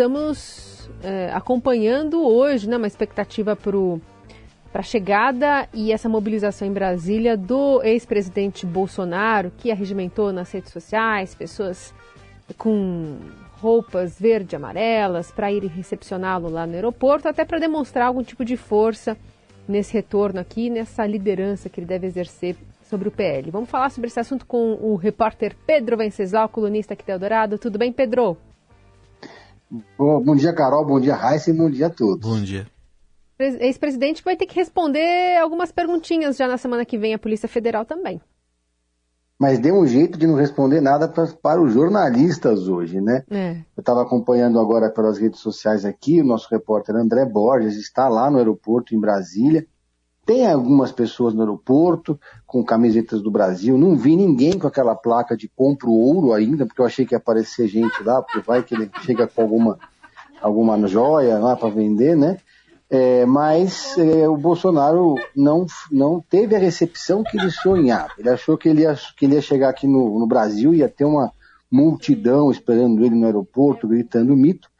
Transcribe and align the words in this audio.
estamos 0.00 0.88
é, 1.02 1.30
acompanhando 1.30 2.26
hoje 2.26 2.66
né, 2.66 2.78
uma 2.78 2.86
expectativa 2.86 3.54
para 3.54 4.80
a 4.80 4.82
chegada 4.82 5.68
e 5.74 5.92
essa 5.92 6.08
mobilização 6.08 6.66
em 6.66 6.72
Brasília 6.72 7.36
do 7.36 7.82
ex-presidente 7.82 8.64
Bolsonaro, 8.64 9.52
que 9.58 9.70
arregimentou 9.70 10.32
nas 10.32 10.50
redes 10.50 10.72
sociais 10.72 11.34
pessoas 11.34 11.92
com 12.56 13.18
roupas 13.60 14.18
verde 14.18 14.56
amarelas 14.56 15.30
para 15.30 15.52
irem 15.52 15.68
recepcioná-lo 15.68 16.48
lá 16.48 16.66
no 16.66 16.72
aeroporto, 16.72 17.28
até 17.28 17.44
para 17.44 17.58
demonstrar 17.58 18.06
algum 18.06 18.22
tipo 18.22 18.42
de 18.42 18.56
força 18.56 19.18
nesse 19.68 19.92
retorno 19.92 20.40
aqui, 20.40 20.70
nessa 20.70 21.06
liderança 21.06 21.68
que 21.68 21.78
ele 21.78 21.86
deve 21.86 22.06
exercer 22.06 22.56
sobre 22.84 23.08
o 23.08 23.12
PL. 23.12 23.50
Vamos 23.50 23.68
falar 23.68 23.90
sobre 23.90 24.08
esse 24.08 24.18
assunto 24.18 24.46
com 24.46 24.78
o 24.80 24.96
repórter 24.96 25.54
Pedro 25.66 25.98
Venceslau, 25.98 26.48
colunista 26.48 26.94
aqui 26.94 27.04
da 27.04 27.12
Eldorado. 27.12 27.58
Tudo 27.58 27.78
bem, 27.78 27.92
Pedro? 27.92 28.38
Bom, 29.96 30.20
bom 30.22 30.34
dia, 30.34 30.52
Carol. 30.52 30.84
Bom 30.84 31.00
dia, 31.00 31.14
Raíssa. 31.14 31.52
Bom 31.54 31.70
dia 31.70 31.86
a 31.86 31.90
todos. 31.90 32.28
Bom 32.28 32.42
dia. 32.42 32.66
Ex-presidente 33.38 34.22
vai 34.22 34.36
ter 34.36 34.46
que 34.46 34.54
responder 34.54 35.38
algumas 35.38 35.72
perguntinhas 35.72 36.36
já 36.36 36.46
na 36.46 36.58
semana 36.58 36.84
que 36.84 36.98
vem, 36.98 37.14
a 37.14 37.18
Polícia 37.18 37.48
Federal 37.48 37.84
também 37.84 38.20
mas 39.40 39.58
deu 39.58 39.74
um 39.74 39.86
jeito 39.86 40.18
de 40.18 40.26
não 40.26 40.34
responder 40.34 40.82
nada 40.82 41.08
pra, 41.08 41.26
para 41.26 41.62
os 41.62 41.72
jornalistas 41.72 42.68
hoje, 42.68 43.00
né? 43.00 43.24
É. 43.30 43.52
Eu 43.74 43.80
estava 43.80 44.02
acompanhando 44.02 44.60
agora 44.60 44.90
pelas 44.90 45.16
redes 45.16 45.40
sociais 45.40 45.86
aqui, 45.86 46.20
o 46.20 46.26
nosso 46.26 46.46
repórter 46.50 46.94
André 46.94 47.24
Borges 47.24 47.76
está 47.76 48.06
lá 48.06 48.30
no 48.30 48.36
aeroporto 48.36 48.94
em 48.94 49.00
Brasília. 49.00 49.66
Tem 50.30 50.46
algumas 50.46 50.92
pessoas 50.92 51.34
no 51.34 51.40
aeroporto 51.40 52.16
com 52.46 52.62
camisetas 52.62 53.20
do 53.20 53.32
Brasil. 53.32 53.76
Não 53.76 53.96
vi 53.96 54.14
ninguém 54.14 54.56
com 54.56 54.68
aquela 54.68 54.94
placa 54.94 55.36
de 55.36 55.48
compro 55.48 55.90
ouro 55.90 56.32
ainda, 56.32 56.64
porque 56.64 56.80
eu 56.80 56.86
achei 56.86 57.04
que 57.04 57.16
ia 57.16 57.18
aparecer 57.18 57.66
gente 57.66 58.00
lá, 58.04 58.22
porque 58.22 58.38
vai 58.38 58.62
que 58.62 58.72
ele 58.76 58.88
chega 59.00 59.26
com 59.26 59.42
alguma, 59.42 59.76
alguma 60.40 60.86
joia 60.86 61.36
lá 61.36 61.56
para 61.56 61.70
vender, 61.70 62.16
né? 62.16 62.38
É, 62.88 63.26
mas 63.26 63.98
é, 63.98 64.28
o 64.28 64.36
Bolsonaro 64.36 65.16
não, 65.34 65.66
não 65.90 66.20
teve 66.20 66.54
a 66.54 66.60
recepção 66.60 67.24
que 67.24 67.36
ele 67.36 67.50
sonhava. 67.50 68.12
Ele 68.16 68.30
achou 68.30 68.56
que 68.56 68.68
ele 68.68 68.82
ia, 68.82 68.96
que 69.16 69.24
ele 69.24 69.34
ia 69.34 69.42
chegar 69.42 69.70
aqui 69.70 69.88
no, 69.88 70.16
no 70.16 70.28
Brasil, 70.28 70.72
ia 70.72 70.88
ter 70.88 71.06
uma 71.06 71.32
multidão 71.68 72.52
esperando 72.52 73.04
ele 73.04 73.16
no 73.16 73.26
aeroporto, 73.26 73.88
gritando 73.88 74.36
mito, 74.36 74.70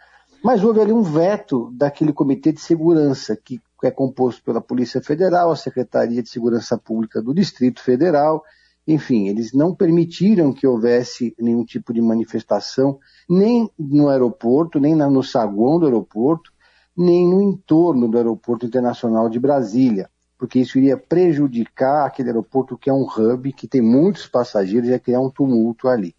mas 0.44 0.62
houve 0.62 0.80
ali 0.80 0.92
um 0.92 1.02
veto 1.02 1.72
daquele 1.72 2.12
comitê 2.12 2.52
de 2.52 2.60
segurança, 2.60 3.36
que 3.36 3.60
é 3.86 3.90
composto 3.90 4.42
pela 4.42 4.60
Polícia 4.60 5.00
Federal, 5.00 5.50
a 5.50 5.56
Secretaria 5.56 6.22
de 6.22 6.28
Segurança 6.28 6.76
Pública 6.76 7.22
do 7.22 7.34
Distrito 7.34 7.82
Federal, 7.82 8.42
enfim, 8.86 9.28
eles 9.28 9.52
não 9.52 9.74
permitiram 9.74 10.52
que 10.52 10.66
houvesse 10.66 11.34
nenhum 11.38 11.64
tipo 11.64 11.92
de 11.92 12.00
manifestação, 12.00 12.98
nem 13.28 13.70
no 13.78 14.08
aeroporto, 14.08 14.80
nem 14.80 14.94
no 14.94 15.22
saguão 15.22 15.78
do 15.78 15.86
aeroporto, 15.86 16.50
nem 16.96 17.28
no 17.28 17.40
entorno 17.40 18.08
do 18.08 18.16
Aeroporto 18.16 18.66
Internacional 18.66 19.28
de 19.28 19.38
Brasília, 19.38 20.10
porque 20.36 20.58
isso 20.58 20.78
iria 20.78 20.96
prejudicar 20.96 22.06
aquele 22.06 22.30
aeroporto 22.30 22.76
que 22.76 22.90
é 22.90 22.92
um 22.92 23.06
hub, 23.06 23.52
que 23.52 23.68
tem 23.68 23.80
muitos 23.80 24.26
passageiros 24.26 24.88
e 24.88 24.92
ia 24.92 24.98
criar 24.98 25.20
um 25.20 25.30
tumulto 25.30 25.86
ali. 25.86 26.14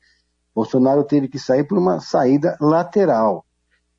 Bolsonaro 0.56 1.03
teve 1.03 1.28
que 1.28 1.40
sair 1.40 1.64
por 1.66 1.78
uma 1.78 2.00
saída 2.00 2.58
lateral. 2.59 3.46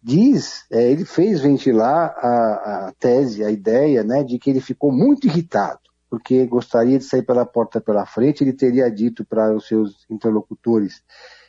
Diz, 0.03 0.65
é, 0.71 0.91
ele 0.91 1.05
fez 1.05 1.41
ventilar 1.41 2.13
a, 2.17 2.89
a, 2.89 2.93
tese, 2.99 3.45
a 3.45 3.51
ideia, 3.51 4.03
né, 4.03 4.25
de 4.25 4.37
que 4.37 4.51
ele 4.51 4.61
ficou 4.61 4.91
muito 4.91 5.29
irritado, 5.29 5.79
porque 6.11 6.45
gostaria 6.45 6.99
de 6.99 7.05
sair 7.05 7.23
pela 7.23 7.47
porta 7.47 7.81
pela 7.81 8.05
frente. 8.05 8.43
Ele 8.43 8.53
teria 8.53 8.91
dito 8.91 9.25
para 9.25 9.55
os 9.55 9.69
seus 9.69 10.05
interlocutores 10.11 11.03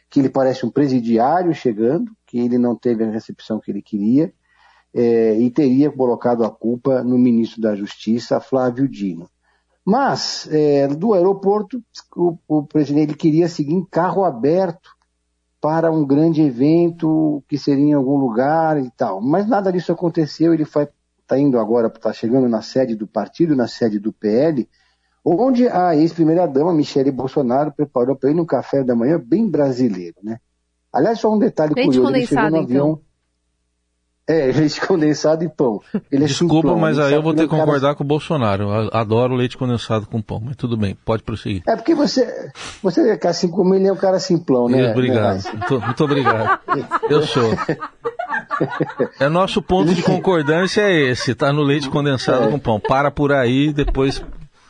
que 0.08 0.20
ele 0.20 0.30
parece 0.30 0.64
um 0.64 0.70
presidiário 0.70 1.52
chegando, 1.56 2.12
que 2.28 2.38
ele 2.38 2.60
não 2.60 2.76
teve 2.76 3.04
a 3.04 3.10
recepção 3.10 3.60
que 3.60 3.72
ele 3.72 3.82
queria, 3.82 4.32
é, 4.94 5.36
e 5.40 5.50
teria 5.50 5.90
colocado 5.90 6.44
a 6.44 6.52
culpa 6.52 7.04
no 7.04 7.18
ministro 7.18 7.60
da 7.60 7.76
Justiça, 7.76 8.40
Flávio 8.40 8.88
Dino. 8.88 9.28
Mas, 9.84 10.48
é, 10.52 10.88
do 10.88 11.16
aeroporto, 11.16 11.84
o, 12.16 12.38
o 12.48 12.64
presidente 12.64 13.16
queria 13.16 13.50
seguir 13.50 13.74
em 13.74 13.84
carro 13.84 14.24
aberto 14.24 14.92
para 15.64 15.90
um 15.90 16.06
grande 16.06 16.42
evento 16.42 17.42
que 17.48 17.58
seria 17.58 17.86
em 17.86 17.94
algum 17.94 18.18
lugar 18.18 18.78
e 18.78 18.92
tal. 18.98 19.22
Mas 19.22 19.48
nada 19.48 19.72
disso 19.72 19.94
aconteceu, 19.94 20.54
ele 20.54 20.64
está 20.64 21.40
indo 21.40 21.58
agora, 21.58 21.88
está 21.88 22.12
chegando 22.12 22.50
na 22.50 22.62
sede 22.62 22.98
do 22.98 23.08
partido, 23.08 23.56
na 23.56 23.66
sede 23.66 23.98
do 23.98 24.12
PL, 24.12 24.68
onde 25.24 25.70
a 25.70 25.96
ex-primeira-dama, 25.96 26.74
Michele 26.74 27.12
Bolsonaro, 27.12 27.72
preparou 27.72 28.14
para 28.14 28.30
ele 28.30 28.42
um 28.42 28.46
café 28.46 28.84
da 28.84 28.94
manhã 28.94 29.18
bem 29.18 29.50
brasileiro, 29.50 30.18
né? 30.22 30.38
Aliás, 30.92 31.22
só 31.22 31.34
um 31.34 31.40
detalhe 31.40 31.74
Leite 31.74 31.88
curioso, 31.88 32.14
ele 32.14 32.28
chegou 32.28 32.50
no 32.50 32.58
avião... 32.58 32.90
Então. 32.90 33.13
É, 34.28 34.52
leite 34.54 34.80
condensado 34.80 35.44
e 35.44 35.50
pão. 35.50 35.82
Ele 36.10 36.24
é 36.24 36.28
Desculpa, 36.28 36.56
simplão, 36.56 36.78
mas 36.78 36.98
aí 36.98 37.14
eu 37.14 37.22
vou 37.22 37.34
ter 37.34 37.44
que 37.44 37.50
concordar 37.50 37.82
cara... 37.82 37.96
com 37.96 38.04
o 38.04 38.08
Bolsonaro. 38.08 38.64
Eu 38.64 38.90
adoro 38.94 39.36
leite 39.36 39.58
condensado 39.58 40.08
com 40.08 40.22
pão, 40.22 40.42
mas 40.44 40.56
tudo 40.56 40.78
bem, 40.78 40.98
pode 41.04 41.24
prosseguir. 41.24 41.62
É 41.68 41.76
porque 41.76 41.94
você, 41.94 42.52
você 42.82 43.02
é 43.12 43.28
assim 43.28 43.50
como 43.50 43.76
ele 43.76 43.88
é 43.88 43.92
um 43.92 43.98
cara 43.98 44.20
simplão, 44.20 44.70
né? 44.70 44.92
Obrigado, 44.92 45.44
muito, 45.52 45.82
muito 45.82 46.04
obrigado. 46.04 46.60
Eu 47.10 47.24
sou. 47.24 47.52
É 49.20 49.28
nosso 49.28 49.62
ponto 49.62 49.94
de 49.94 50.02
concordância 50.02 50.82
é 50.82 51.12
esse, 51.12 51.36
tá 51.36 51.52
no 51.52 51.62
leite 51.62 51.90
condensado 51.90 52.46
é. 52.46 52.52
com 52.52 52.60
pão. 52.60 52.80
Para 52.80 53.12
por 53.12 53.32
aí, 53.32 53.74
depois 53.74 54.24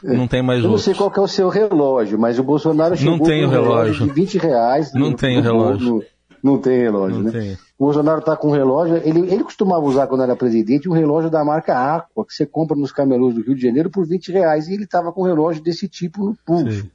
não 0.03 0.27
tem 0.27 0.41
mais 0.41 0.63
Eu 0.63 0.69
não 0.69 0.77
sei 0.77 0.93
qual 0.93 1.11
é 1.15 1.19
o 1.19 1.27
seu 1.27 1.47
relógio, 1.47 2.19
mas 2.19 2.37
o 2.37 2.43
Bolsonaro 2.43 2.95
chegou 2.95 3.17
não 3.17 3.25
tem 3.25 3.45
um 3.45 3.49
relógio. 3.49 3.93
relógio 3.93 4.07
de 4.07 4.13
20 4.13 4.37
reais. 4.37 4.93
Não 4.93 5.11
no, 5.11 5.15
tem 5.15 5.41
relógio. 5.41 5.95
No, 5.95 6.03
não 6.43 6.57
tem 6.57 6.77
relógio, 6.81 7.19
não 7.19 7.31
né? 7.31 7.31
Tem. 7.31 7.53
O 7.79 7.85
Bolsonaro 7.85 8.19
está 8.19 8.35
com 8.35 8.49
um 8.49 8.51
relógio, 8.51 8.97
ele, 8.97 9.21
ele 9.31 9.43
costumava 9.45 9.85
usar 9.85 10.07
quando 10.07 10.23
era 10.23 10.35
presidente 10.35 10.89
um 10.89 10.93
relógio 10.93 11.29
da 11.29 11.43
marca 11.43 11.73
Aqua, 11.73 12.25
que 12.25 12.33
você 12.33 12.45
compra 12.45 12.75
nos 12.75 12.91
camelôs 12.91 13.33
do 13.33 13.41
Rio 13.41 13.55
de 13.55 13.61
Janeiro 13.61 13.89
por 13.89 14.05
20 14.05 14.29
reais, 14.33 14.67
e 14.67 14.73
ele 14.73 14.83
estava 14.83 15.13
com 15.13 15.21
um 15.21 15.25
relógio 15.25 15.63
desse 15.63 15.87
tipo 15.87 16.25
no 16.25 16.37
pulso. 16.45 16.81
Sim. 16.81 16.91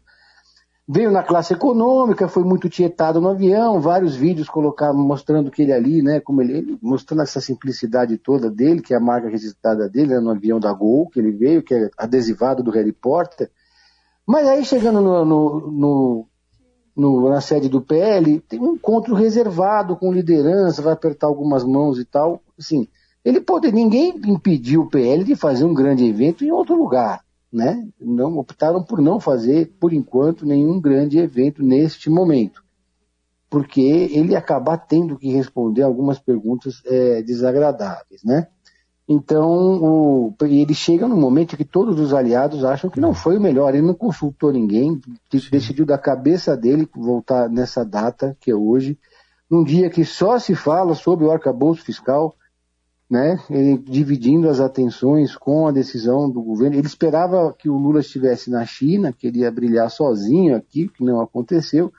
Veio 0.91 1.11
na 1.11 1.23
classe 1.23 1.53
econômica, 1.53 2.29
foi 2.29 2.45
muito 2.45 2.69
tietado 2.69 3.21
no 3.21 3.29
avião, 3.29 3.81
vários 3.81 4.17
vídeos 4.17 4.49
colocaram, 4.49 4.95
mostrando 4.95 5.51
que 5.51 5.63
ele 5.63 5.73
ali, 5.73 6.03
né, 6.03 6.21
como 6.21 6.43
ele, 6.43 6.59
ele, 6.59 6.79
mostrando 6.83 7.23
essa 7.23 7.41
simplicidade 7.41 8.17
toda 8.19 8.51
dele, 8.51 8.81
que 8.81 8.95
é 8.95 8.97
a 8.97 9.01
marca 9.01 9.29
registrada 9.29 9.89
dele, 9.89 10.15
né, 10.15 10.21
no 10.21 10.31
avião 10.31 10.61
da 10.61 10.73
Gol, 10.73 11.09
que 11.09 11.21
ele 11.21 11.31
veio, 11.31 11.63
que 11.63 11.75
é 11.75 11.91
adesivado 11.97 12.63
do 12.63 12.71
Harry 12.71 12.93
Potter. 12.93 13.51
Mas 14.27 14.47
aí 14.47 14.65
chegando 14.65 15.01
no, 15.01 15.25
no, 15.25 15.71
no 15.71 16.28
no, 16.99 17.31
na 17.31 17.41
sede 17.41 17.69
do 17.69 17.81
PL, 17.81 18.41
tem 18.41 18.59
um 18.59 18.75
encontro 18.75 19.15
reservado 19.15 19.97
com 19.97 20.13
liderança, 20.13 20.83
vai 20.83 20.93
apertar 20.93 21.29
algumas 21.29 21.63
mãos 21.63 21.99
e 21.99 22.05
tal. 22.05 22.43
Assim, 22.59 22.89
ele 23.25 23.41
pode, 23.41 23.71
ninguém 23.71 24.21
impediu 24.27 24.83
o 24.83 24.91
PL 24.91 25.23
de 25.23 25.37
fazer 25.37 25.65
um 25.65 25.73
grande 25.73 26.05
evento 26.05 26.45
em 26.45 26.51
outro 26.51 26.75
lugar, 26.75 27.25
né? 27.53 27.89
Não 28.01 28.37
optaram 28.39 28.83
por 28.83 29.01
não 29.01 29.21
fazer, 29.21 29.73
por 29.79 29.93
enquanto, 29.93 30.45
nenhum 30.45 30.81
grande 30.81 31.19
evento 31.19 31.63
neste 31.63 32.11
momento, 32.11 32.65
porque 33.49 33.81
ele 33.81 34.35
acabar 34.35 34.79
tendo 34.79 35.17
que 35.17 35.31
responder 35.31 35.83
algumas 35.83 36.19
perguntas 36.19 36.83
é, 36.85 37.23
desagradáveis, 37.23 38.25
né? 38.25 38.49
Então, 39.09 39.83
o, 39.83 40.35
ele 40.43 40.75
chega 40.75 41.09
no 41.09 41.17
momento 41.17 41.57
que 41.57 41.65
todos 41.65 41.99
os 41.99 42.13
aliados 42.13 42.63
acham 42.63 42.91
que 42.91 43.01
não 43.01 43.15
foi 43.15 43.39
o 43.39 43.41
melhor. 43.41 43.75
Ele 43.75 43.87
não 43.87 43.95
consultou 43.95 44.53
ninguém, 44.53 45.01
Sim. 45.31 45.41
decidiu 45.51 45.87
da 45.87 45.97
cabeça 45.97 46.55
dele 46.55 46.87
voltar 46.95 47.49
nessa 47.49 47.83
data, 47.85 48.37
que 48.39 48.51
é 48.51 48.55
hoje, 48.55 48.99
num 49.51 49.65
dia 49.65 49.89
que 49.89 50.05
só 50.05 50.39
se 50.39 50.55
fala 50.55 50.95
sobre 50.95 51.25
o 51.25 51.31
arcabouço 51.31 51.83
fiscal, 51.83 52.35
né? 53.11 53.39
Ele 53.49 53.79
dividindo 53.79 54.47
as 54.51 54.61
atenções 54.61 55.35
com 55.35 55.67
a 55.67 55.73
decisão 55.73 56.31
do 56.31 56.43
governo. 56.43 56.77
Ele 56.77 56.87
esperava 56.87 57.55
que 57.59 57.71
o 57.71 57.79
Lula 57.79 58.01
estivesse 58.01 58.51
na 58.51 58.67
China, 58.67 59.11
que 59.11 59.27
ele 59.27 59.39
ia 59.39 59.51
brilhar 59.51 59.91
sozinho 59.91 60.55
aqui, 60.55 60.89
que 60.89 61.03
não 61.03 61.23
aconteceu. 61.23 61.91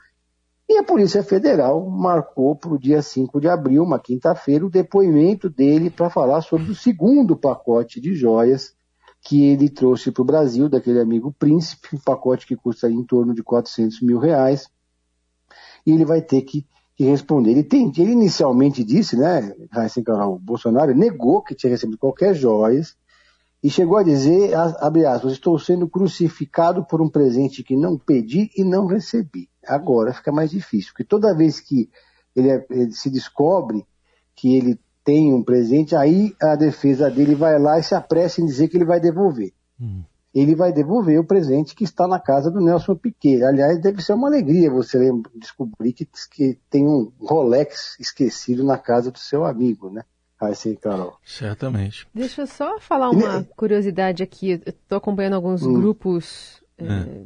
E 0.72 0.78
a 0.78 0.84
Polícia 0.84 1.20
Federal 1.24 1.84
marcou 1.90 2.54
para 2.54 2.72
o 2.72 2.78
dia 2.78 3.02
5 3.02 3.40
de 3.40 3.48
abril, 3.48 3.82
uma 3.82 3.98
quinta-feira, 3.98 4.64
o 4.64 4.70
depoimento 4.70 5.50
dele 5.50 5.90
para 5.90 6.08
falar 6.08 6.42
sobre 6.42 6.70
o 6.70 6.76
segundo 6.76 7.36
pacote 7.36 8.00
de 8.00 8.14
joias 8.14 8.72
que 9.20 9.46
ele 9.46 9.68
trouxe 9.68 10.12
para 10.12 10.22
o 10.22 10.24
Brasil, 10.24 10.68
daquele 10.68 11.00
amigo 11.00 11.34
príncipe, 11.36 11.96
um 11.96 11.98
pacote 11.98 12.46
que 12.46 12.54
custa 12.54 12.88
em 12.88 13.02
torno 13.02 13.34
de 13.34 13.42
400 13.42 14.00
mil 14.00 14.20
reais. 14.20 14.70
E 15.84 15.90
ele 15.90 16.04
vai 16.04 16.22
ter 16.22 16.42
que, 16.42 16.64
que 16.94 17.02
responder. 17.02 17.50
Ele, 17.50 17.64
tem, 17.64 17.90
ele 17.98 18.12
inicialmente 18.12 18.84
disse, 18.84 19.16
né, 19.16 19.52
o 20.24 20.38
Bolsonaro 20.38 20.94
negou 20.94 21.42
que 21.42 21.56
tinha 21.56 21.70
recebido 21.70 21.98
qualquer 21.98 22.32
joias, 22.32 22.96
e 23.60 23.68
chegou 23.68 23.96
a 23.96 24.04
dizer, 24.04 24.54
abre 24.54 25.04
aspas, 25.04 25.32
estou 25.32 25.58
sendo 25.58 25.88
crucificado 25.88 26.86
por 26.86 27.02
um 27.02 27.08
presente 27.08 27.64
que 27.64 27.74
não 27.74 27.98
pedi 27.98 28.52
e 28.56 28.62
não 28.62 28.86
recebi. 28.86 29.49
Agora 29.66 30.12
fica 30.12 30.32
mais 30.32 30.50
difícil, 30.50 30.92
porque 30.92 31.04
toda 31.04 31.36
vez 31.36 31.60
que 31.60 31.90
ele, 32.34 32.50
é, 32.50 32.66
ele 32.70 32.92
se 32.92 33.10
descobre 33.10 33.86
que 34.34 34.56
ele 34.56 34.78
tem 35.04 35.32
um 35.34 35.42
presente, 35.42 35.96
aí 35.96 36.34
a 36.40 36.54
defesa 36.56 37.10
dele 37.10 37.34
vai 37.34 37.58
lá 37.58 37.78
e 37.78 37.82
se 37.82 37.94
apressa 37.94 38.40
em 38.40 38.46
dizer 38.46 38.68
que 38.68 38.76
ele 38.76 38.84
vai 38.84 39.00
devolver. 39.00 39.52
Hum. 39.80 40.04
ele 40.34 40.54
vai 40.54 40.72
devolver 40.72 41.18
o 41.18 41.24
presente 41.24 41.74
que 41.74 41.84
está 41.84 42.06
na 42.06 42.20
casa 42.20 42.50
do 42.50 42.60
Nelson 42.60 42.94
Piquet. 42.94 43.42
Aliás, 43.42 43.80
deve 43.80 44.02
ser 44.02 44.12
uma 44.12 44.28
alegria 44.28 44.70
você 44.70 44.98
descobrir 45.34 45.94
que, 45.94 46.06
que 46.30 46.58
tem 46.68 46.86
um 46.86 47.10
Rolex 47.18 47.96
esquecido 47.98 48.62
na 48.62 48.76
casa 48.76 49.10
do 49.10 49.18
seu 49.18 49.44
amigo, 49.44 49.90
né? 49.90 50.04
Aí 50.40 50.54
sim, 50.54 50.74
Carol. 50.74 51.18
Certamente. 51.24 52.06
Deixa 52.14 52.42
eu 52.42 52.46
só 52.46 52.78
falar 52.78 53.10
uma 53.10 53.42
curiosidade 53.56 54.22
aqui. 54.22 54.62
Eu 54.64 54.70
estou 54.70 54.98
acompanhando 54.98 55.34
alguns 55.34 55.62
hum. 55.62 55.74
grupos 55.74 56.62
é. 56.78 56.84
É, 56.84 57.22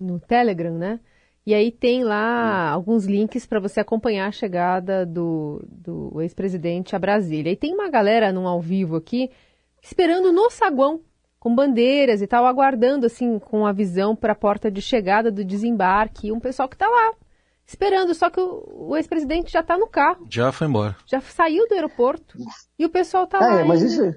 no 0.00 0.18
Telegram, 0.18 0.76
né? 0.76 1.00
E 1.46 1.54
aí 1.54 1.70
tem 1.70 2.02
lá 2.02 2.70
hum. 2.70 2.74
alguns 2.74 3.06
links 3.06 3.46
para 3.46 3.60
você 3.60 3.80
acompanhar 3.80 4.26
a 4.26 4.32
chegada 4.32 5.06
do, 5.06 5.64
do 5.70 6.20
ex-presidente 6.20 6.96
a 6.96 6.98
Brasília. 6.98 7.52
E 7.52 7.56
tem 7.56 7.72
uma 7.72 7.88
galera 7.88 8.32
num 8.32 8.48
ao 8.48 8.60
vivo 8.60 8.96
aqui 8.96 9.30
esperando 9.80 10.32
no 10.32 10.50
saguão 10.50 11.00
com 11.38 11.54
bandeiras 11.54 12.20
e 12.20 12.26
tal, 12.26 12.44
aguardando 12.44 13.06
assim 13.06 13.38
com 13.38 13.64
a 13.64 13.72
visão 13.72 14.16
para 14.16 14.32
a 14.32 14.36
porta 14.36 14.68
de 14.68 14.82
chegada 14.82 15.30
do 15.30 15.44
desembarque, 15.44 16.32
um 16.32 16.40
pessoal 16.40 16.68
que 16.68 16.74
está 16.74 16.88
lá 16.88 17.12
esperando, 17.64 18.14
só 18.14 18.30
que 18.30 18.40
o, 18.40 18.88
o 18.90 18.96
ex-presidente 18.96 19.52
já 19.52 19.60
está 19.60 19.76
no 19.76 19.88
carro. 19.88 20.26
Já 20.30 20.52
foi 20.52 20.66
embora. 20.66 20.96
Já 21.06 21.20
saiu 21.20 21.66
do 21.68 21.74
aeroporto 21.74 22.38
e 22.78 22.84
o 22.84 22.90
pessoal 22.90 23.24
está 23.24 23.38
é, 23.38 23.40
lá. 23.40 23.60
É, 23.60 23.64
mas 23.64 23.82
isso, 23.82 24.14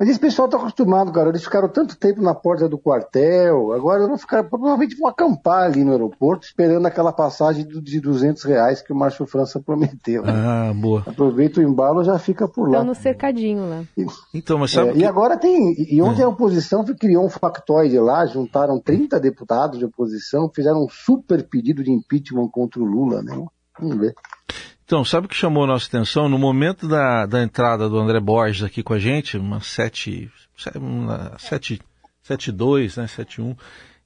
mas 0.00 0.08
esse 0.08 0.18
pessoal 0.18 0.46
está 0.46 0.56
acostumado, 0.56 1.12
cara. 1.12 1.28
Eles 1.28 1.44
ficaram 1.44 1.68
tanto 1.68 1.94
tempo 1.94 2.22
na 2.22 2.34
porta 2.34 2.66
do 2.66 2.78
quartel, 2.78 3.70
agora 3.74 4.06
vão 4.06 4.16
ficar, 4.16 4.42
provavelmente 4.44 4.96
vão 4.96 5.06
acampar 5.06 5.64
ali 5.64 5.84
no 5.84 5.92
aeroporto, 5.92 6.46
esperando 6.46 6.86
aquela 6.86 7.12
passagem 7.12 7.68
de 7.68 8.00
200 8.00 8.42
reais 8.44 8.80
que 8.80 8.94
o 8.94 8.96
Márcio 8.96 9.26
França 9.26 9.60
prometeu. 9.62 10.22
Né? 10.22 10.32
Ah, 10.34 10.72
boa. 10.74 11.04
Aproveita 11.06 11.60
o 11.60 11.62
embalo 11.62 12.02
já 12.02 12.18
fica 12.18 12.48
por 12.48 12.62
lá. 12.62 12.78
Estão 12.78 12.84
no 12.84 12.94
cercadinho 12.94 13.68
lá. 13.68 13.84
E, 13.94 14.06
então, 14.32 14.56
mas 14.56 14.70
sabe 14.70 14.88
é, 14.88 14.92
que... 14.94 14.98
E 15.00 15.04
agora 15.04 15.36
tem. 15.36 15.74
E 15.76 16.00
ontem 16.00 16.22
é. 16.22 16.24
a 16.24 16.28
oposição 16.28 16.82
criou 16.82 17.26
um 17.26 17.28
factoide 17.28 17.98
lá, 17.98 18.24
juntaram 18.24 18.80
30 18.80 19.20
deputados 19.20 19.78
de 19.78 19.84
oposição, 19.84 20.50
fizeram 20.54 20.82
um 20.82 20.88
super 20.88 21.46
pedido 21.46 21.84
de 21.84 21.92
impeachment 21.92 22.48
contra 22.48 22.80
o 22.80 22.86
Lula, 22.86 23.22
né? 23.22 23.36
Vamos 23.78 23.98
ver. 23.98 24.14
Então, 24.90 25.04
sabe 25.04 25.26
o 25.26 25.28
que 25.28 25.36
chamou 25.36 25.62
a 25.62 25.66
nossa 25.68 25.86
atenção? 25.86 26.28
No 26.28 26.36
momento 26.36 26.88
da, 26.88 27.24
da 27.24 27.40
entrada 27.40 27.88
do 27.88 27.96
André 27.96 28.18
Borges 28.18 28.64
aqui 28.64 28.82
com 28.82 28.92
a 28.92 28.98
gente, 28.98 29.38
uma 29.38 29.60
7, 29.60 30.28
7, 31.38 31.80
7 32.24 32.50
2, 32.50 32.96
né, 32.96 33.06
7 33.06 33.40
1, 33.40 33.56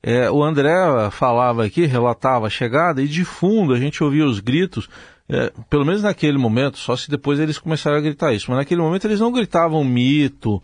é, 0.03 0.31
o 0.31 0.45
André 0.45 0.75
falava 1.11 1.65
aqui, 1.65 1.87
relatava 1.87 2.49
a 2.49 2.51
chegada, 2.51 3.01
e 3.01 3.09
de 3.09 3.25
fundo 3.25 3.73
a 3.73 3.81
gente 3.81 4.05
ouvia 4.05 4.27
os 4.27 4.41
gritos, 4.41 4.87
é, 5.27 5.51
pelo 5.71 5.87
menos 5.87 6.03
naquele 6.03 6.37
momento, 6.37 6.77
só 6.77 6.95
se 6.95 7.09
depois 7.09 7.41
eles 7.41 7.57
começaram 7.57 7.97
a 7.97 8.03
gritar 8.03 8.35
isso, 8.35 8.51
mas 8.51 8.59
naquele 8.59 8.83
momento 8.83 9.07
eles 9.07 9.21
não 9.21 9.33
gritavam 9.33 9.83
mito, 9.83 10.63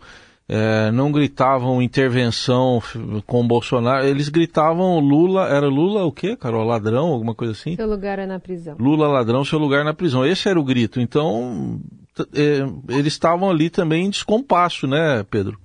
é, 0.53 0.91
não 0.91 1.13
gritavam 1.13 1.81
intervenção 1.81 2.83
com 3.25 3.39
o 3.39 3.47
Bolsonaro, 3.47 4.05
eles 4.05 4.27
gritavam 4.27 4.99
Lula, 4.99 5.47
era 5.47 5.65
Lula 5.69 6.03
o 6.03 6.11
quê, 6.11 6.35
Carol? 6.35 6.65
Ladrão, 6.65 7.07
alguma 7.07 7.33
coisa 7.33 7.53
assim? 7.53 7.77
Seu 7.77 7.87
lugar 7.87 8.19
é 8.19 8.25
na 8.25 8.37
prisão. 8.37 8.75
Lula 8.77 9.07
ladrão, 9.07 9.45
seu 9.45 9.57
lugar 9.57 9.85
na 9.85 9.93
prisão. 9.93 10.25
Esse 10.25 10.49
era 10.49 10.59
o 10.59 10.63
grito. 10.63 10.99
Então, 10.99 11.79
é, 12.35 12.67
eles 12.93 13.13
estavam 13.13 13.49
ali 13.49 13.69
também 13.69 14.07
em 14.07 14.09
descompasso, 14.09 14.85
né, 14.87 15.23
Pedro? 15.29 15.57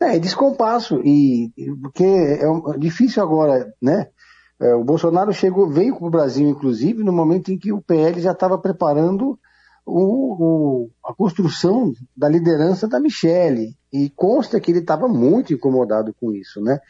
É, 0.00 0.18
descompasso, 0.18 1.02
e 1.04 1.52
porque 1.82 2.02
é, 2.02 2.44
é 2.44 2.78
difícil 2.78 3.22
agora, 3.22 3.74
né? 3.80 4.08
É, 4.58 4.74
o 4.74 4.84
Bolsonaro 4.84 5.34
chegou, 5.34 5.68
veio 5.68 5.96
para 5.96 6.06
o 6.06 6.10
Brasil, 6.10 6.48
inclusive, 6.48 7.04
no 7.04 7.12
momento 7.12 7.52
em 7.52 7.58
que 7.58 7.74
o 7.74 7.82
PL 7.82 8.18
já 8.22 8.32
estava 8.32 8.56
preparando 8.56 9.38
o, 9.86 10.84
o, 10.84 10.90
a 11.04 11.12
construção 11.12 11.92
da 12.16 12.28
liderança 12.28 12.88
da 12.88 13.00
Michele. 13.00 13.76
E 13.92 14.10
consta 14.10 14.60
que 14.60 14.70
ele 14.70 14.80
estava 14.80 15.06
muito 15.06 15.52
incomodado 15.52 16.14
com 16.20 16.32
isso, 16.32 16.60
né? 16.60 16.80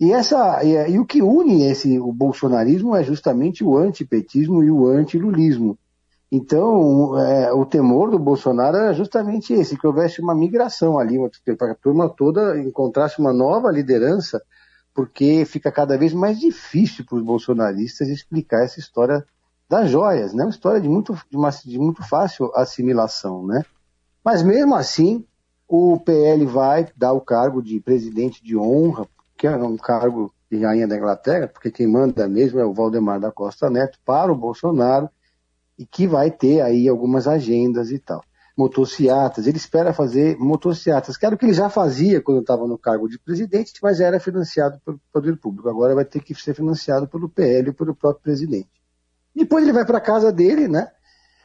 E, 0.00 0.12
essa, 0.12 0.62
e, 0.64 0.92
e, 0.92 0.98
o 0.98 1.04
que 1.04 1.20
une 1.20 1.64
esse, 1.64 1.98
o 1.98 2.12
bolsonarismo 2.12 2.94
é 2.94 3.02
justamente 3.02 3.64
o 3.64 3.76
antipetismo 3.76 4.62
e 4.62 4.70
o 4.70 4.86
antilulismo. 4.86 5.76
Então, 6.30 7.18
é, 7.18 7.52
o 7.52 7.64
temor 7.64 8.10
do 8.10 8.18
Bolsonaro 8.18 8.76
era 8.76 8.92
justamente 8.92 9.52
esse, 9.52 9.78
que 9.78 9.86
houvesse 9.86 10.20
uma 10.20 10.34
migração 10.34 10.98
ali, 10.98 11.16
para 11.56 11.72
a 11.72 11.74
turma 11.74 12.08
toda 12.08 12.60
encontrasse 12.60 13.18
uma 13.18 13.32
nova 13.32 13.72
liderança, 13.72 14.40
porque 14.94 15.44
fica 15.46 15.72
cada 15.72 15.96
vez 15.96 16.12
mais 16.12 16.38
difícil 16.38 17.04
para 17.04 17.16
os 17.16 17.24
bolsonaristas 17.24 18.08
explicar 18.08 18.62
essa 18.62 18.78
história 18.78 19.24
das 19.68 19.90
joias, 19.90 20.32
né? 20.32 20.44
Uma 20.44 20.50
história 20.50 20.80
de 20.80 20.88
muito, 20.88 21.14
de, 21.30 21.36
uma, 21.36 21.50
de 21.50 21.78
muito 21.78 22.02
fácil 22.02 22.50
assimilação, 22.54 23.46
né? 23.46 23.62
Mas 24.24 24.42
mesmo 24.42 24.74
assim, 24.74 25.24
o 25.68 25.98
PL 26.00 26.46
vai 26.46 26.88
dar 26.96 27.12
o 27.12 27.20
cargo 27.20 27.62
de 27.62 27.78
presidente 27.78 28.42
de 28.42 28.56
honra, 28.56 29.06
que 29.36 29.46
é 29.46 29.54
um 29.56 29.76
cargo 29.76 30.32
de 30.50 30.64
rainha 30.64 30.88
da 30.88 30.96
Inglaterra, 30.96 31.46
porque 31.46 31.70
quem 31.70 31.86
manda 31.86 32.26
mesmo 32.26 32.58
é 32.58 32.64
o 32.64 32.72
Valdemar 32.72 33.20
da 33.20 33.30
Costa 33.30 33.68
Neto, 33.68 33.98
para 34.04 34.32
o 34.32 34.36
Bolsonaro, 34.36 35.10
e 35.78 35.84
que 35.84 36.06
vai 36.06 36.30
ter 36.30 36.62
aí 36.62 36.88
algumas 36.88 37.28
agendas 37.28 37.90
e 37.90 37.98
tal. 37.98 38.24
Motociatas, 38.56 39.46
ele 39.46 39.58
espera 39.58 39.92
fazer 39.92 40.36
motociatas, 40.38 41.16
que 41.16 41.24
era 41.24 41.34
o 41.34 41.38
que 41.38 41.44
ele 41.44 41.52
já 41.52 41.68
fazia 41.68 42.20
quando 42.20 42.40
estava 42.40 42.66
no 42.66 42.76
cargo 42.76 43.08
de 43.08 43.16
presidente, 43.18 43.74
mas 43.80 44.00
era 44.00 44.18
financiado 44.18 44.80
pelo 44.84 45.00
poder 45.12 45.36
público. 45.36 45.68
Agora 45.68 45.94
vai 45.94 46.04
ter 46.04 46.20
que 46.20 46.34
ser 46.34 46.54
financiado 46.54 47.06
pelo 47.06 47.28
PL 47.28 47.68
e 47.68 47.72
pelo 47.72 47.94
próprio 47.94 48.22
presidente. 48.22 48.77
Depois 49.38 49.62
ele 49.62 49.72
vai 49.72 49.84
para 49.84 49.98
a 49.98 50.00
casa 50.00 50.32
dele, 50.32 50.66
né? 50.66 50.90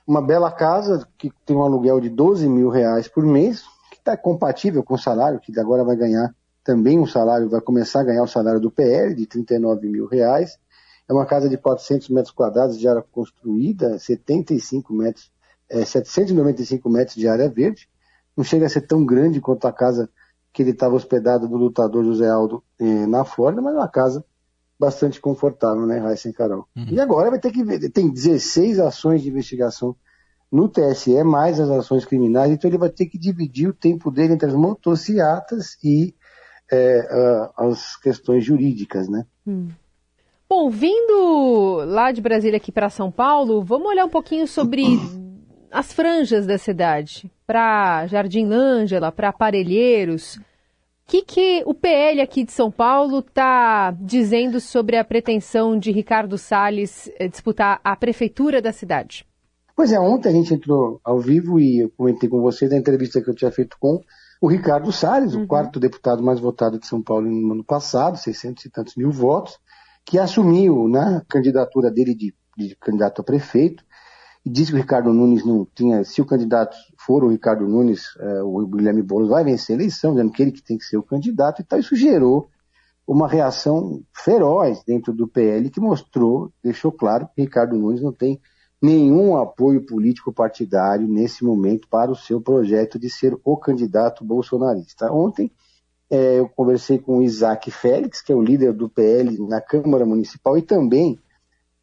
Uma 0.06 0.20
bela 0.20 0.52
casa 0.52 1.08
que 1.16 1.32
tem 1.46 1.56
um 1.56 1.62
aluguel 1.62 2.02
de 2.02 2.10
12 2.10 2.50
mil 2.50 2.68
reais 2.68 3.08
por 3.08 3.24
mês, 3.24 3.62
que 3.92 3.98
está 3.98 4.18
compatível 4.18 4.84
com 4.84 4.96
o 4.96 4.98
salário, 4.98 5.40
que 5.40 5.58
agora 5.60 5.84
vai 5.84 5.96
ganhar 5.96 6.36
também 6.64 7.00
um 7.00 7.06
salário, 7.06 7.50
vai 7.50 7.62
começar 7.62 8.02
a 8.02 8.04
ganhar 8.04 8.24
o 8.24 8.28
salário 8.28 8.60
do 8.60 8.72
PL 8.72 9.14
de 9.14 9.28
39 9.28 9.88
mil 9.88 10.08
reais. 10.08 10.58
É 11.08 11.14
uma 11.14 11.26
casa 11.26 11.48
de 11.48 11.56
400 11.56 12.10
metros 12.10 12.34
quadrados 12.34 12.80
de 12.80 12.88
área 12.88 13.04
construída, 13.12 14.00
75 14.00 14.92
metros, 14.92 15.32
é, 15.70 15.86
795 15.86 16.90
metros 16.90 17.16
de 17.16 17.28
área 17.28 17.48
verde. 17.48 17.88
Não 18.36 18.44
chega 18.44 18.66
a 18.66 18.70
ser 18.70 18.82
tão 18.82 19.06
grande 19.06 19.40
quanto 19.40 19.68
a 19.68 19.72
casa 19.72 20.10
que 20.52 20.64
ele 20.64 20.72
estava 20.72 20.96
hospedado 20.96 21.48
do 21.48 21.58
lutador 21.58 22.04
José 22.04 22.28
Aldo 22.28 22.64
eh, 22.80 23.06
na 23.06 23.24
Flórida, 23.24 23.62
mas 23.62 23.76
é 23.76 23.78
uma 23.78 23.88
casa 23.88 24.26
bastante 24.84 25.22
confortável, 25.22 25.86
né, 25.86 25.98
Raíssa 26.00 26.30
e 26.30 26.34
Carol? 26.34 26.68
Uhum. 26.76 26.88
E 26.90 27.00
agora 27.00 27.30
vai 27.30 27.40
ter 27.40 27.52
que 27.52 27.64
ver, 27.64 27.90
tem 27.90 28.12
16 28.12 28.80
ações 28.80 29.22
de 29.22 29.30
investigação 29.30 29.96
no 30.52 30.68
TSE, 30.68 31.24
mais 31.24 31.60
as 31.60 31.70
ações 31.70 32.06
criminais, 32.06 32.52
então 32.52 32.70
ele 32.70 32.78
vai 32.78 32.90
ter 32.90 33.06
que 33.06 33.18
dividir 33.18 33.68
o 33.68 33.74
tempo 33.74 34.12
dele 34.12 34.34
entre 34.34 34.48
as 34.48 34.54
motocicletas 34.54 35.78
e 35.84 36.14
é, 36.72 37.50
as 37.58 37.96
questões 37.98 38.44
jurídicas, 38.44 39.08
né? 39.08 39.26
Hum. 39.48 39.70
Bom, 40.48 40.70
vindo 40.70 41.84
lá 41.88 42.12
de 42.12 42.22
Brasília 42.22 42.58
aqui 42.58 42.72
para 42.72 42.90
São 42.90 43.10
Paulo, 43.10 43.64
vamos 43.64 43.88
olhar 43.88 44.06
um 44.06 44.10
pouquinho 44.10 44.48
sobre 44.48 44.84
as 45.72 45.92
franjas 45.92 46.46
da 46.46 46.60
cidade, 46.60 47.32
para 47.48 48.06
Jardim 48.06 48.46
Lângela, 48.46 49.12
para 49.12 49.30
Aparelheiros 49.30 50.40
que, 51.06 51.22
que 51.22 51.64
o 51.66 51.74
PL 51.74 52.22
aqui 52.22 52.44
de 52.44 52.52
São 52.52 52.72
Paulo 52.72 53.20
está 53.20 53.92
dizendo 53.92 54.60
sobre 54.60 54.98
a 54.98 55.04
pretensão 55.04 55.78
de 55.78 55.92
Ricardo 55.92 56.38
Salles 56.38 57.10
eh, 57.20 57.28
disputar 57.28 57.80
a 57.84 57.96
prefeitura 57.96 58.62
da 58.62 58.72
cidade? 58.72 59.26
Pois 59.76 59.92
é, 59.92 60.00
ontem 60.00 60.30
a 60.30 60.32
gente 60.32 60.54
entrou 60.54 61.02
ao 61.04 61.20
vivo 61.20 61.60
e 61.60 61.84
eu 61.84 61.90
comentei 61.98 62.30
com 62.30 62.40
vocês 62.42 62.72
na 62.72 62.78
entrevista 62.78 63.22
que 63.22 63.30
eu 63.30 63.36
tinha 63.36 63.52
feito 63.52 63.76
com 63.80 64.00
o 64.40 64.48
Ricardo 64.48 64.92
Salles, 64.92 65.34
uhum. 65.34 65.44
o 65.44 65.48
quarto 65.48 65.80
deputado 65.80 66.22
mais 66.22 66.40
votado 66.40 66.80
de 66.80 66.86
São 66.86 67.02
Paulo 67.02 67.30
no 67.30 67.54
ano 67.54 67.64
passado, 67.64 68.18
600 68.18 68.66
e 68.66 68.70
tantos 68.70 68.96
mil 68.96 69.10
votos, 69.10 69.58
que 70.06 70.20
assumiu 70.20 70.88
né, 70.88 71.22
a 71.22 71.26
candidatura 71.28 71.90
dele 71.90 72.14
de, 72.14 72.36
de 72.58 72.76
candidato 72.76 73.22
a 73.22 73.24
prefeito 73.24 73.84
e 74.46 74.50
disse 74.50 74.72
que 74.72 74.78
o 74.78 74.82
Ricardo 74.82 75.14
Nunes 75.14 75.46
não 75.46 75.66
tinha, 75.74 76.04
se 76.04 76.22
o 76.22 76.26
candidato 76.26 76.76
for 76.98 77.24
o 77.24 77.30
Ricardo 77.30 77.68
Nunes, 77.68 78.16
é, 78.20 78.44
o 78.44 78.66
Guilherme 78.68 79.02
Boulos 79.02 79.30
vai 79.30 79.44
vencer 79.44 79.74
a 79.76 79.80
eleição, 79.80 80.12
dizendo 80.12 80.32
que 80.32 80.42
ele 80.42 80.52
que 80.52 80.62
tem 80.62 80.78
que 80.78 80.84
ser 80.84 80.98
o 80.98 81.04
candidato 81.04 81.62
e 81.62 81.64
tal. 81.64 81.80
Isso 81.80 81.96
gerou 81.96 82.50
uma 83.08 83.28
reação 83.28 84.02
feroz 84.14 84.84
dentro 84.86 85.14
do 85.14 85.28
PL 85.28 85.70
que 85.70 85.80
mostrou, 85.80 86.52
deixou 86.62 86.92
claro 86.92 87.28
que 87.34 87.42
Ricardo 87.42 87.78
Nunes 87.78 88.02
não 88.02 88.12
tem 88.12 88.40
nenhum 88.82 89.38
apoio 89.38 89.86
político 89.86 90.34
partidário 90.34 91.08
nesse 91.08 91.46
momento 91.46 91.88
para 91.88 92.12
o 92.12 92.16
seu 92.16 92.42
projeto 92.42 93.00
de 93.00 93.10
ser 93.10 93.38
o 93.46 93.56
candidato 93.56 94.26
bolsonarista. 94.26 95.10
Ontem 95.10 95.50
é, 96.10 96.40
eu 96.40 96.50
conversei 96.50 97.00
com 97.00 97.20
o 97.20 97.22
Isaac 97.22 97.72
Félix, 97.72 98.22
que 98.22 98.34
é 98.34 98.36
o 98.36 98.42
líder 98.42 98.74
do 98.74 98.90
PL 98.90 99.38
na 99.48 99.62
Câmara 99.62 100.06
Municipal 100.06 100.58
e 100.58 100.62
também 100.62 101.18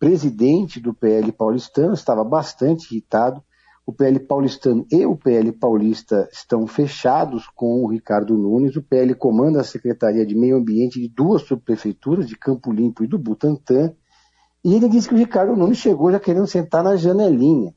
presidente 0.01 0.81
do 0.81 0.95
PL 0.95 1.31
paulistano, 1.31 1.93
estava 1.93 2.25
bastante 2.25 2.91
irritado. 2.91 3.45
O 3.85 3.93
PL 3.93 4.19
paulistano 4.21 4.87
e 4.91 5.05
o 5.05 5.15
PL 5.15 5.53
paulista 5.53 6.27
estão 6.33 6.67
fechados 6.67 7.47
com 7.55 7.85
o 7.85 7.87
Ricardo 7.87 8.37
Nunes. 8.37 8.77
O 8.77 8.83
PL 8.83 9.15
comanda 9.15 9.61
a 9.61 9.65
Secretaria 9.65 10.25
de 10.25 10.35
Meio 10.35 10.57
Ambiente 10.57 10.99
de 10.99 11.09
duas 11.09 11.43
subprefeituras, 11.43 12.27
de 12.27 12.37
Campo 12.37 12.73
Limpo 12.73 13.05
e 13.05 13.07
do 13.07 13.19
Butantã. 13.19 13.93
E 14.65 14.75
ele 14.75 14.89
disse 14.89 15.09
que 15.09 15.15
o 15.15 15.19
Ricardo 15.19 15.55
Nunes 15.55 15.79
chegou 15.79 16.11
já 16.11 16.19
querendo 16.19 16.47
sentar 16.47 16.83
na 16.83 16.97
janelinha. 16.97 17.75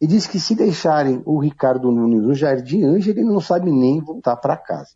E 0.00 0.06
disse 0.06 0.28
que 0.28 0.38
se 0.38 0.54
deixarem 0.54 1.22
o 1.24 1.40
Ricardo 1.40 1.90
Nunes 1.90 2.22
no 2.22 2.34
Jardim 2.34 2.84
Ângelo, 2.84 3.18
ele 3.18 3.28
não 3.28 3.40
sabe 3.40 3.72
nem 3.72 4.00
voltar 4.00 4.36
para 4.36 4.56
casa. 4.56 4.94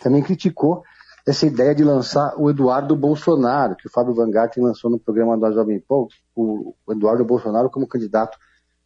Também 0.00 0.22
criticou 0.22 0.82
essa 1.26 1.46
ideia 1.46 1.74
de 1.74 1.84
lançar 1.84 2.34
o 2.36 2.50
Eduardo 2.50 2.96
Bolsonaro, 2.96 3.76
que 3.76 3.86
o 3.86 3.90
Fábio 3.90 4.14
Van 4.14 4.30
Garten 4.30 4.62
lançou 4.62 4.90
no 4.90 4.98
programa 4.98 5.38
da 5.38 5.52
Jovem 5.52 5.80
Pan, 5.80 6.06
o 6.34 6.74
Eduardo 6.90 7.24
Bolsonaro 7.24 7.70
como 7.70 7.86
candidato 7.86 8.36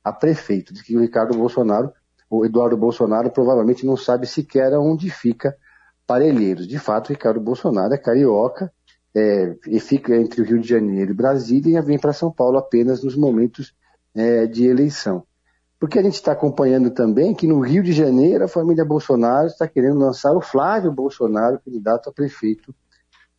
a 0.04 0.12
prefeito. 0.12 0.72
Diz 0.72 0.82
que 0.82 0.96
o 0.96 1.00
Ricardo 1.00 1.36
Bolsonaro, 1.36 1.92
o 2.28 2.44
Eduardo 2.44 2.76
Bolsonaro, 2.76 3.30
provavelmente 3.30 3.86
não 3.86 3.96
sabe 3.96 4.26
sequer 4.26 4.72
onde 4.78 5.08
fica 5.10 5.56
Parelheiros. 6.06 6.68
De 6.68 6.78
fato, 6.78 7.08
o 7.08 7.12
Ricardo 7.12 7.40
Bolsonaro 7.40 7.94
é 7.94 7.98
carioca, 7.98 8.70
é, 9.16 9.56
e 9.66 9.80
fica 9.80 10.14
entre 10.14 10.42
o 10.42 10.44
Rio 10.44 10.60
de 10.60 10.68
Janeiro 10.68 11.10
e 11.10 11.14
Brasília 11.14 11.78
e 11.78 11.82
vem 11.82 11.98
para 11.98 12.12
São 12.12 12.30
Paulo 12.30 12.58
apenas 12.58 13.02
nos 13.02 13.16
momentos 13.16 13.74
é, 14.14 14.46
de 14.46 14.66
eleição. 14.66 15.24
Porque 15.78 15.98
a 15.98 16.02
gente 16.02 16.14
está 16.14 16.32
acompanhando 16.32 16.90
também 16.90 17.34
que 17.34 17.46
no 17.46 17.60
Rio 17.60 17.82
de 17.82 17.92
Janeiro 17.92 18.44
a 18.44 18.48
família 18.48 18.84
Bolsonaro 18.84 19.46
está 19.46 19.68
querendo 19.68 19.98
lançar 19.98 20.32
o 20.32 20.40
Flávio 20.40 20.90
Bolsonaro, 20.90 21.60
candidato 21.62 22.08
a 22.08 22.12
prefeito 22.12 22.74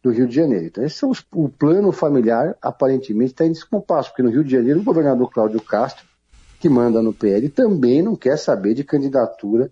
do 0.03 0.11
Rio 0.11 0.27
de 0.27 0.35
Janeiro. 0.35 0.65
Então, 0.65 0.83
esse 0.83 1.03
é 1.03 1.07
o 1.33 1.49
plano 1.49 1.91
familiar, 1.91 2.55
aparentemente, 2.61 3.31
está 3.31 3.45
em 3.45 3.51
descompasso, 3.51 4.09
porque 4.09 4.21
no 4.21 4.29
Rio 4.29 4.43
de 4.43 4.51
Janeiro 4.51 4.79
o 4.79 4.83
governador 4.83 5.29
Cláudio 5.31 5.61
Castro, 5.61 6.05
que 6.59 6.69
manda 6.69 7.01
no 7.01 7.13
PL, 7.13 7.49
também 7.49 8.01
não 8.01 8.15
quer 8.15 8.37
saber 8.37 8.73
de 8.73 8.83
candidatura 8.83 9.71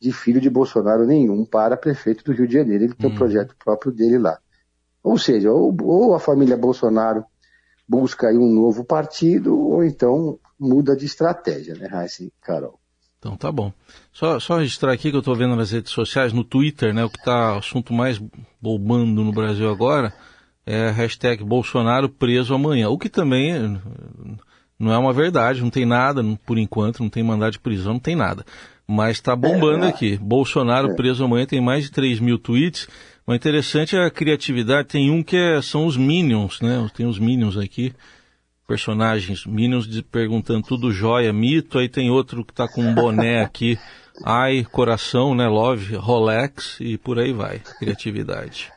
de 0.00 0.12
filho 0.12 0.40
de 0.40 0.50
Bolsonaro 0.50 1.06
nenhum 1.06 1.44
para 1.44 1.76
prefeito 1.76 2.24
do 2.24 2.32
Rio 2.32 2.46
de 2.46 2.54
Janeiro. 2.54 2.84
Ele 2.84 2.94
tem 2.94 3.10
um 3.10 3.12
hum. 3.12 3.16
projeto 3.16 3.56
próprio 3.62 3.92
dele 3.92 4.18
lá. 4.18 4.38
Ou 5.02 5.18
seja, 5.18 5.52
ou, 5.52 5.74
ou 5.82 6.14
a 6.14 6.20
família 6.20 6.56
Bolsonaro 6.56 7.24
busca 7.86 8.28
aí 8.28 8.38
um 8.38 8.50
novo 8.50 8.84
partido, 8.84 9.58
ou 9.58 9.84
então 9.84 10.38
muda 10.64 10.96
de 10.96 11.04
estratégia, 11.04 11.74
né, 11.74 11.86
Raíssa 11.86 12.24
e 12.24 12.32
Carol? 12.40 12.78
Então 13.18 13.36
tá 13.36 13.50
bom. 13.50 13.72
Só, 14.12 14.38
só 14.38 14.58
registrar 14.58 14.92
aqui 14.92 15.10
que 15.10 15.16
eu 15.16 15.20
estou 15.20 15.34
vendo 15.34 15.56
nas 15.56 15.70
redes 15.70 15.92
sociais, 15.92 16.32
no 16.32 16.44
Twitter, 16.44 16.92
né, 16.92 17.04
o 17.04 17.10
que 17.10 17.18
está 17.18 17.54
o 17.54 17.58
assunto 17.58 17.92
mais 17.92 18.20
bombando 18.60 19.24
no 19.24 19.32
Brasil 19.32 19.70
agora 19.70 20.12
é 20.66 20.88
a 20.88 20.92
hashtag 20.92 21.44
Bolsonaro 21.44 22.08
preso 22.08 22.54
amanhã. 22.54 22.88
O 22.88 22.98
que 22.98 23.08
também 23.08 23.80
não 24.78 24.92
é 24.92 24.98
uma 24.98 25.12
verdade, 25.12 25.62
não 25.62 25.70
tem 25.70 25.84
nada, 25.84 26.22
por 26.44 26.58
enquanto, 26.58 27.00
não 27.00 27.10
tem 27.10 27.22
mandado 27.22 27.52
de 27.52 27.58
prisão, 27.58 27.94
não 27.94 28.00
tem 28.00 28.16
nada. 28.16 28.44
Mas 28.86 29.16
está 29.16 29.34
bombando 29.34 29.86
é, 29.86 29.88
aqui. 29.88 30.16
Bolsonaro 30.18 30.90
é. 30.90 30.94
preso 30.94 31.24
amanhã 31.24 31.46
tem 31.46 31.60
mais 31.60 31.84
de 31.84 31.90
3 31.90 32.20
mil 32.20 32.38
tweets. 32.38 32.88
O 33.26 33.34
interessante 33.34 33.96
é 33.96 34.04
a 34.04 34.10
criatividade. 34.10 34.88
Tem 34.88 35.10
um 35.10 35.22
que 35.22 35.36
é, 35.36 35.62
são 35.62 35.86
os 35.86 35.96
Minions, 35.96 36.60
né? 36.60 36.86
Tem 36.94 37.06
os 37.06 37.18
Minions 37.18 37.56
aqui, 37.56 37.94
personagens 38.66 39.46
Minions 39.46 39.86
de, 39.86 40.02
perguntando 40.02 40.62
tudo 40.66 40.92
jóia, 40.92 41.32
mito. 41.32 41.78
Aí 41.78 41.88
tem 41.88 42.10
outro 42.10 42.44
que 42.44 42.52
está 42.52 42.68
com 42.68 42.82
um 42.82 42.94
boné 42.94 43.42
aqui, 43.44 43.78
ai, 44.24 44.64
coração, 44.70 45.34
né? 45.34 45.46
Love, 45.46 45.96
Rolex 45.96 46.78
e 46.80 46.98
por 46.98 47.18
aí 47.18 47.32
vai. 47.32 47.60
Criatividade. 47.78 48.72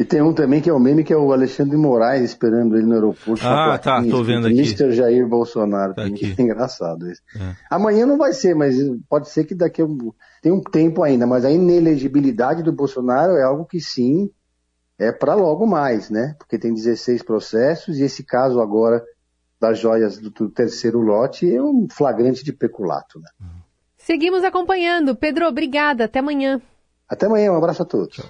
E 0.00 0.04
tem 0.04 0.22
um 0.22 0.32
também 0.32 0.62
que 0.62 0.70
é 0.70 0.72
o 0.72 0.78
meme 0.78 1.04
que 1.04 1.12
é 1.12 1.16
o 1.16 1.30
Alexandre 1.30 1.76
Moraes 1.76 2.22
esperando 2.22 2.74
ele 2.74 2.86
no 2.86 2.94
aeroporto. 2.94 3.46
Ah, 3.46 3.76
tá, 3.76 4.02
tô 4.02 4.24
vendo 4.24 4.46
aqui. 4.46 4.56
Mr. 4.56 4.92
Jair 4.92 5.28
Bolsonaro. 5.28 5.92
Tá 5.92 6.06
aqui. 6.06 6.34
É 6.38 6.40
engraçado 6.40 7.06
isso. 7.10 7.20
É. 7.36 7.54
Amanhã 7.70 8.06
não 8.06 8.16
vai 8.16 8.32
ser, 8.32 8.54
mas 8.54 8.76
pode 9.10 9.28
ser 9.28 9.44
que 9.44 9.54
daqui 9.54 9.82
a 9.82 9.84
um, 9.84 10.10
tem 10.40 10.50
um 10.50 10.62
tempo 10.62 11.02
ainda. 11.02 11.26
Mas 11.26 11.44
a 11.44 11.50
inelegibilidade 11.50 12.62
do 12.62 12.72
Bolsonaro 12.72 13.34
é 13.34 13.42
algo 13.42 13.66
que 13.66 13.78
sim 13.78 14.30
é 15.00 15.10
para 15.10 15.34
logo 15.34 15.66
mais, 15.66 16.10
né? 16.10 16.36
Porque 16.38 16.58
tem 16.58 16.74
16 16.74 17.22
processos 17.22 17.98
e 17.98 18.02
esse 18.02 18.22
caso 18.22 18.60
agora 18.60 19.02
das 19.58 19.78
joias 19.78 20.18
do, 20.18 20.30
do 20.30 20.50
terceiro 20.50 21.00
lote 21.00 21.52
é 21.52 21.62
um 21.62 21.88
flagrante 21.90 22.44
de 22.44 22.52
peculato, 22.52 23.18
né? 23.18 23.28
Seguimos 23.96 24.44
acompanhando. 24.44 25.16
Pedro, 25.16 25.46
obrigada. 25.46 26.04
Até 26.04 26.18
amanhã. 26.18 26.60
Até 27.08 27.26
amanhã. 27.26 27.52
Um 27.52 27.56
abraço 27.56 27.82
a 27.82 27.86
todos. 27.86 28.20